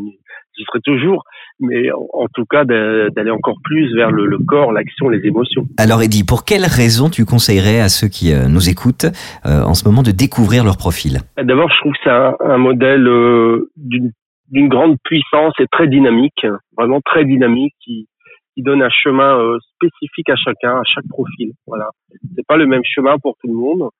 j'y 0.57 0.65
serait 0.65 0.81
toujours, 0.81 1.25
mais 1.61 1.91
en, 1.93 2.27
tout 2.33 2.45
cas 2.45 2.65
d'aller 2.65 3.31
encore 3.31 3.57
plus 3.65 3.95
vers 3.95 4.11
le, 4.11 4.39
corps, 4.39 4.73
l'action, 4.73 5.09
les 5.09 5.27
émotions. 5.27 5.67
Alors 5.77 6.03
Eddy, 6.03 6.25
pour 6.25 6.45
quelles 6.45 6.67
raisons 6.67 7.11
tu 7.11 7.25
conseillerais 7.25 7.81
à 7.81 7.89
ceux 7.89 8.09
qui 8.09 8.33
euh, 8.33 8.49
nous 8.49 8.69
écoutent 8.69 9.07
euh, 9.47 9.63
en 9.63 9.75
ce 9.75 9.87
moment 9.87 10.03
de 10.03 10.11
découvrir 10.11 10.65
leur 10.65 10.77
profil? 10.77 11.19
D'abord, 11.37 11.71
je 11.71 11.79
trouve 11.81 11.93
que 11.93 11.99
c'est 12.05 12.45
un, 12.45 12.59
modèle 12.59 13.07
euh, 13.07 13.71
d'une 13.77 14.69
grande 14.69 14.97
puissance 15.05 15.55
et 15.61 15.67
très 15.71 15.89
dynamique, 15.89 16.47
vraiment 16.77 17.01
très 17.01 17.25
dynamique, 17.25 17.75
qui, 17.83 18.09
qui 18.55 18.63
donne 18.63 18.83
un 18.83 18.91
chemin 18.91 19.39
spécifique 19.75 20.31
à 20.31 20.37
chacun, 20.37 20.79
à 20.79 20.85
chaque 20.85 21.09
profil. 21.09 21.53
Voilà, 21.67 21.89
c'est 22.37 22.47
pas 22.47 22.57
le 22.57 22.67
même 22.67 22.85
chemin 22.85 23.19
pour 23.19 23.37
tout 23.41 23.49
le 23.49 23.55
monde. 23.55 23.91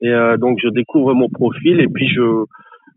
Et 0.00 0.12
donc 0.38 0.58
je 0.62 0.68
découvre 0.68 1.14
mon 1.14 1.28
profil 1.28 1.80
et 1.80 1.88
puis 1.88 2.08
je 2.08 2.44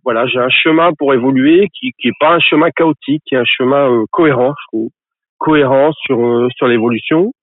voilà, 0.07 0.25
j'ai 0.25 0.39
un 0.39 0.49
chemin 0.49 0.93
pour 0.97 1.13
évoluer 1.13 1.67
qui 1.77 1.91
qui 1.99 2.11
pas 2.17 2.35
un 2.35 2.39
chemin 2.39 2.69
chaotique, 2.71 3.21
qui 3.25 3.35
est 3.35 3.39
un 3.39 3.43
chemin 3.43 3.91
euh, 3.91 4.05
cohérent, 4.09 4.53
je 4.57 4.67
trouve, 4.69 4.89
cohérent 5.37 5.91
sur 6.05 6.25
euh, 6.25 6.47
sur 6.55 6.67
l'évolution. 6.69 7.33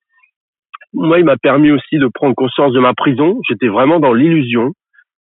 Moi, 0.95 1.19
il 1.19 1.27
m'a 1.27 1.37
permis 1.37 1.71
aussi 1.71 1.99
de 1.99 2.07
prendre 2.07 2.35
conscience 2.35 2.73
de 2.73 2.81
ma 2.81 2.95
prison. 2.95 3.39
J'étais 3.47 3.69
vraiment 3.69 4.01
dans 4.01 4.15
l'illusion, 4.15 4.73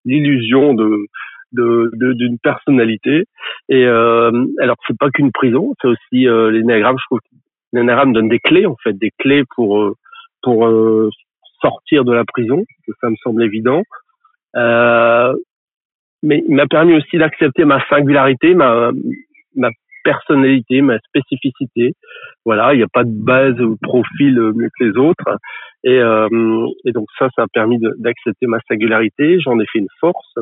l'illusion 0.05 0.73
de 0.73 1.05
d'une 1.51 2.39
personnalité. 2.41 3.25
Et 3.67 3.85
euh, 3.87 4.31
alors, 4.61 4.77
c'est 4.87 4.97
pas 4.97 5.09
qu'une 5.09 5.33
prison, 5.33 5.73
c'est 5.81 5.89
aussi 5.89 6.29
euh, 6.29 6.49
l'énéagramme. 6.49 6.95
Je 6.97 7.05
trouve 7.07 7.19
l'énéagramme 7.73 8.13
donne 8.13 8.29
des 8.29 8.39
clés, 8.39 8.65
en 8.65 8.77
fait, 8.81 8.93
des 8.93 9.11
clés 9.19 9.43
pour 9.53 9.81
euh, 9.81 9.93
pour 10.43 10.65
sortir 11.59 12.05
de 12.05 12.13
la 12.13 12.23
prison. 12.23 12.63
Ça 13.01 13.09
me 13.09 13.17
semble 13.17 13.43
évident. 13.43 13.83
Euh, 14.55 15.33
mais 16.23 16.43
il 16.47 16.55
m'a 16.55 16.67
permis 16.67 16.95
aussi 16.95 17.17
d'accepter 17.17 17.65
ma 17.65 17.85
singularité, 17.87 18.55
ma, 18.55 18.91
ma 19.55 19.69
personnalité, 20.03 20.81
ma 20.81 20.97
spécificité. 20.99 21.93
Voilà, 22.45 22.73
il 22.73 22.77
n'y 22.77 22.83
a 22.83 22.87
pas 22.91 23.03
de 23.03 23.11
base 23.13 23.59
ou 23.61 23.77
profil 23.81 24.39
mieux 24.55 24.69
que 24.77 24.85
les 24.85 24.97
autres. 24.97 25.37
Et, 25.83 25.99
euh, 25.99 26.67
et 26.85 26.91
donc 26.91 27.07
ça, 27.19 27.29
ça 27.35 27.43
a 27.43 27.47
permis 27.47 27.77
d'accepter 27.97 28.47
ma 28.47 28.59
singularité. 28.67 29.39
J'en 29.41 29.59
ai 29.59 29.65
fait 29.65 29.79
une 29.79 29.87
force. 29.99 30.37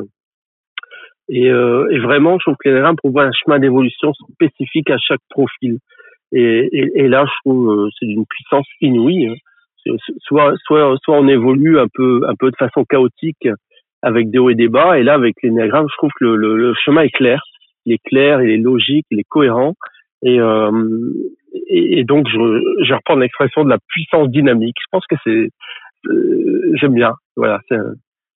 Et, 1.30 1.50
euh, 1.50 1.88
et 1.92 2.00
vraiment, 2.00 2.38
je 2.40 2.46
trouve 2.46 2.56
que 2.60 2.70
l'énéagramme 2.70 2.96
propose 2.96 3.26
un 3.26 3.32
chemin 3.32 3.60
d'évolution 3.60 4.14
spécifique 4.14 4.90
à 4.90 4.98
chaque 4.98 5.22
profil. 5.30 5.78
Et, 6.32 6.70
et, 6.72 6.92
et 6.96 7.08
là, 7.08 7.26
je 7.26 7.32
trouve 7.44 7.72
euh, 7.72 7.90
c'est 8.00 8.06
d'une 8.06 8.26
puissance 8.26 8.68
inouïe. 8.82 9.36
Soit, 10.20 10.54
soit, 10.64 10.96
soit 11.04 11.18
on 11.18 11.28
évolue 11.28 11.80
un 11.80 11.88
peu, 11.92 12.22
un 12.28 12.36
peu 12.36 12.52
de 12.52 12.56
façon 12.56 12.86
chaotique 12.86 13.48
avec 14.02 14.30
des 14.30 14.38
hauts 14.38 14.50
et 14.50 14.56
des 14.56 14.68
bas. 14.68 14.98
Et 14.98 15.04
là, 15.04 15.14
avec 15.14 15.36
l'énéagramme, 15.44 15.88
je 15.90 15.98
trouve 15.98 16.12
que 16.20 16.26
le, 16.26 16.36
le, 16.36 16.56
le, 16.58 16.74
chemin 16.86 17.02
est 17.02 17.16
clair. 17.16 17.42
Il 17.86 17.94
est 17.94 18.04
clair, 18.04 18.42
il 18.42 18.50
est 18.50 18.58
logique, 18.58 19.06
il 19.12 19.20
est 19.20 19.28
cohérent. 19.28 19.74
Et, 20.24 20.40
euh, 20.40 20.72
et, 21.68 22.04
donc, 22.04 22.28
je, 22.28 22.84
je 22.86 22.94
reprends 22.94 23.16
l'expression 23.16 23.64
de 23.64 23.70
la 23.70 23.80
puissance 23.88 24.30
dynamique. 24.30 24.76
Je 24.80 24.88
pense 24.92 25.06
que 25.08 25.16
c'est, 25.24 25.50
euh, 26.10 26.74
j'aime 26.80 26.94
bien. 26.94 27.14
Voilà, 27.36 27.60
c'est 27.70 27.78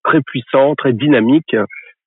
très 0.03 0.21
puissant, 0.23 0.75
très 0.75 0.93
dynamique. 0.93 1.55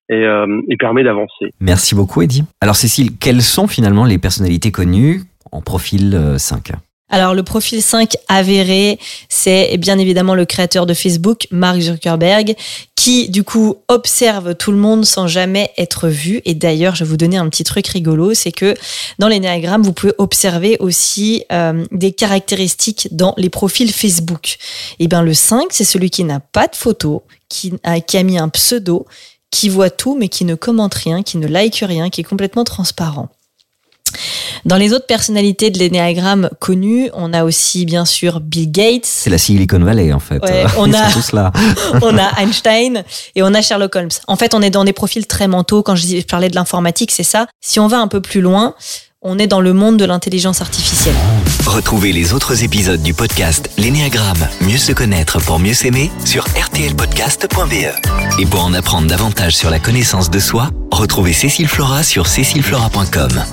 Et, 0.09 0.23
euh, 0.23 0.61
et 0.69 0.77
permet 0.77 1.03
d'avancer. 1.03 1.51
Merci 1.59 1.93
beaucoup, 1.93 2.21
Eddy. 2.21 2.43
Alors, 2.61 2.75
Cécile, 2.75 3.17
quelles 3.19 3.41
sont 3.41 3.67
finalement 3.67 4.05
les 4.05 4.17
personnalités 4.17 4.71
connues 4.71 5.23
en 5.51 5.61
profil 5.61 6.17
5 6.37 6.71
euh, 6.71 6.73
alors 7.09 7.33
le 7.33 7.43
profil 7.43 7.81
5 7.81 8.17
avéré, 8.27 8.99
c'est 9.29 9.77
bien 9.77 9.97
évidemment 9.97 10.35
le 10.35 10.45
créateur 10.45 10.85
de 10.85 10.93
Facebook, 10.93 11.47
Mark 11.51 11.79
Zuckerberg, 11.79 12.55
qui 12.95 13.29
du 13.29 13.45
coup 13.45 13.77
observe 13.87 14.55
tout 14.55 14.71
le 14.71 14.77
monde 14.77 15.05
sans 15.05 15.25
jamais 15.25 15.71
être 15.77 16.09
vu. 16.09 16.41
Et 16.43 16.53
d'ailleurs, 16.53 16.95
je 16.95 17.05
vais 17.05 17.09
vous 17.09 17.15
donner 17.15 17.37
un 17.37 17.47
petit 17.47 17.63
truc 17.63 17.87
rigolo, 17.87 18.33
c'est 18.33 18.51
que 18.51 18.75
dans 19.19 19.29
les 19.29 19.39
néagrammes, 19.39 19.83
vous 19.83 19.93
pouvez 19.93 20.13
observer 20.17 20.75
aussi 20.81 21.45
euh, 21.53 21.85
des 21.91 22.11
caractéristiques 22.11 23.07
dans 23.11 23.33
les 23.37 23.49
profils 23.49 23.91
Facebook. 23.93 24.57
Et 24.99 25.07
bien 25.07 25.21
le 25.21 25.33
5, 25.33 25.67
c'est 25.69 25.85
celui 25.85 26.09
qui 26.09 26.25
n'a 26.25 26.41
pas 26.41 26.67
de 26.67 26.75
photo, 26.75 27.23
qui 27.47 27.73
a, 27.83 28.01
qui 28.01 28.17
a 28.17 28.23
mis 28.23 28.37
un 28.37 28.49
pseudo, 28.49 29.05
qui 29.49 29.69
voit 29.69 29.89
tout 29.89 30.17
mais 30.17 30.27
qui 30.27 30.43
ne 30.43 30.55
commente 30.55 30.93
rien, 30.93 31.23
qui 31.23 31.37
ne 31.37 31.47
like 31.47 31.81
rien, 31.87 32.09
qui 32.09 32.19
est 32.19 32.25
complètement 32.25 32.65
transparent. 32.65 33.29
Dans 34.65 34.77
les 34.77 34.93
autres 34.93 35.05
personnalités 35.05 35.69
de 35.69 35.79
l'énéagramme 35.79 36.49
connues, 36.59 37.09
on 37.13 37.33
a 37.33 37.43
aussi 37.43 37.85
bien 37.85 38.05
sûr 38.05 38.39
Bill 38.39 38.71
Gates. 38.71 39.05
C'est 39.05 39.29
la 39.29 39.37
Silicon 39.37 39.79
Valley 39.79 40.11
en 40.13 40.19
fait. 40.19 40.41
on, 40.77 40.93
a, 40.93 41.09
on 42.01 42.17
a 42.17 42.41
Einstein 42.41 43.03
et 43.35 43.43
on 43.43 43.53
a 43.53 43.61
Sherlock 43.61 43.95
Holmes. 43.95 44.09
En 44.27 44.35
fait, 44.35 44.53
on 44.53 44.61
est 44.61 44.69
dans 44.69 44.83
des 44.83 44.93
profils 44.93 45.25
très 45.27 45.47
mentaux. 45.47 45.83
Quand 45.83 45.95
je 45.95 46.21
parlais 46.23 46.49
de 46.49 46.55
l'informatique, 46.55 47.11
c'est 47.11 47.23
ça. 47.23 47.47
Si 47.61 47.79
on 47.79 47.87
va 47.87 47.99
un 47.99 48.07
peu 48.07 48.21
plus 48.21 48.41
loin, 48.41 48.75
on 49.21 49.39
est 49.39 49.47
dans 49.47 49.61
le 49.61 49.73
monde 49.73 49.97
de 49.97 50.05
l'intelligence 50.05 50.61
artificielle. 50.61 51.15
Retrouvez 51.65 52.13
les 52.13 52.33
autres 52.33 52.63
épisodes 52.63 53.01
du 53.01 53.13
podcast 53.13 53.69
L'énéagramme, 53.77 54.47
mieux 54.61 54.77
se 54.77 54.91
connaître 54.91 55.39
pour 55.41 55.59
mieux 55.59 55.73
s'aimer 55.73 56.11
sur 56.23 56.45
rtlpodcast.be. 56.45 58.39
Et 58.39 58.45
pour 58.45 58.63
en 58.63 58.73
apprendre 58.73 59.07
davantage 59.07 59.55
sur 59.55 59.69
la 59.69 59.79
connaissance 59.79 60.29
de 60.29 60.39
soi, 60.39 60.69
retrouvez 60.91 61.33
Cécile 61.33 61.67
Flora 61.67 62.03
sur 62.03 62.27
cécileflora.com. 62.27 63.43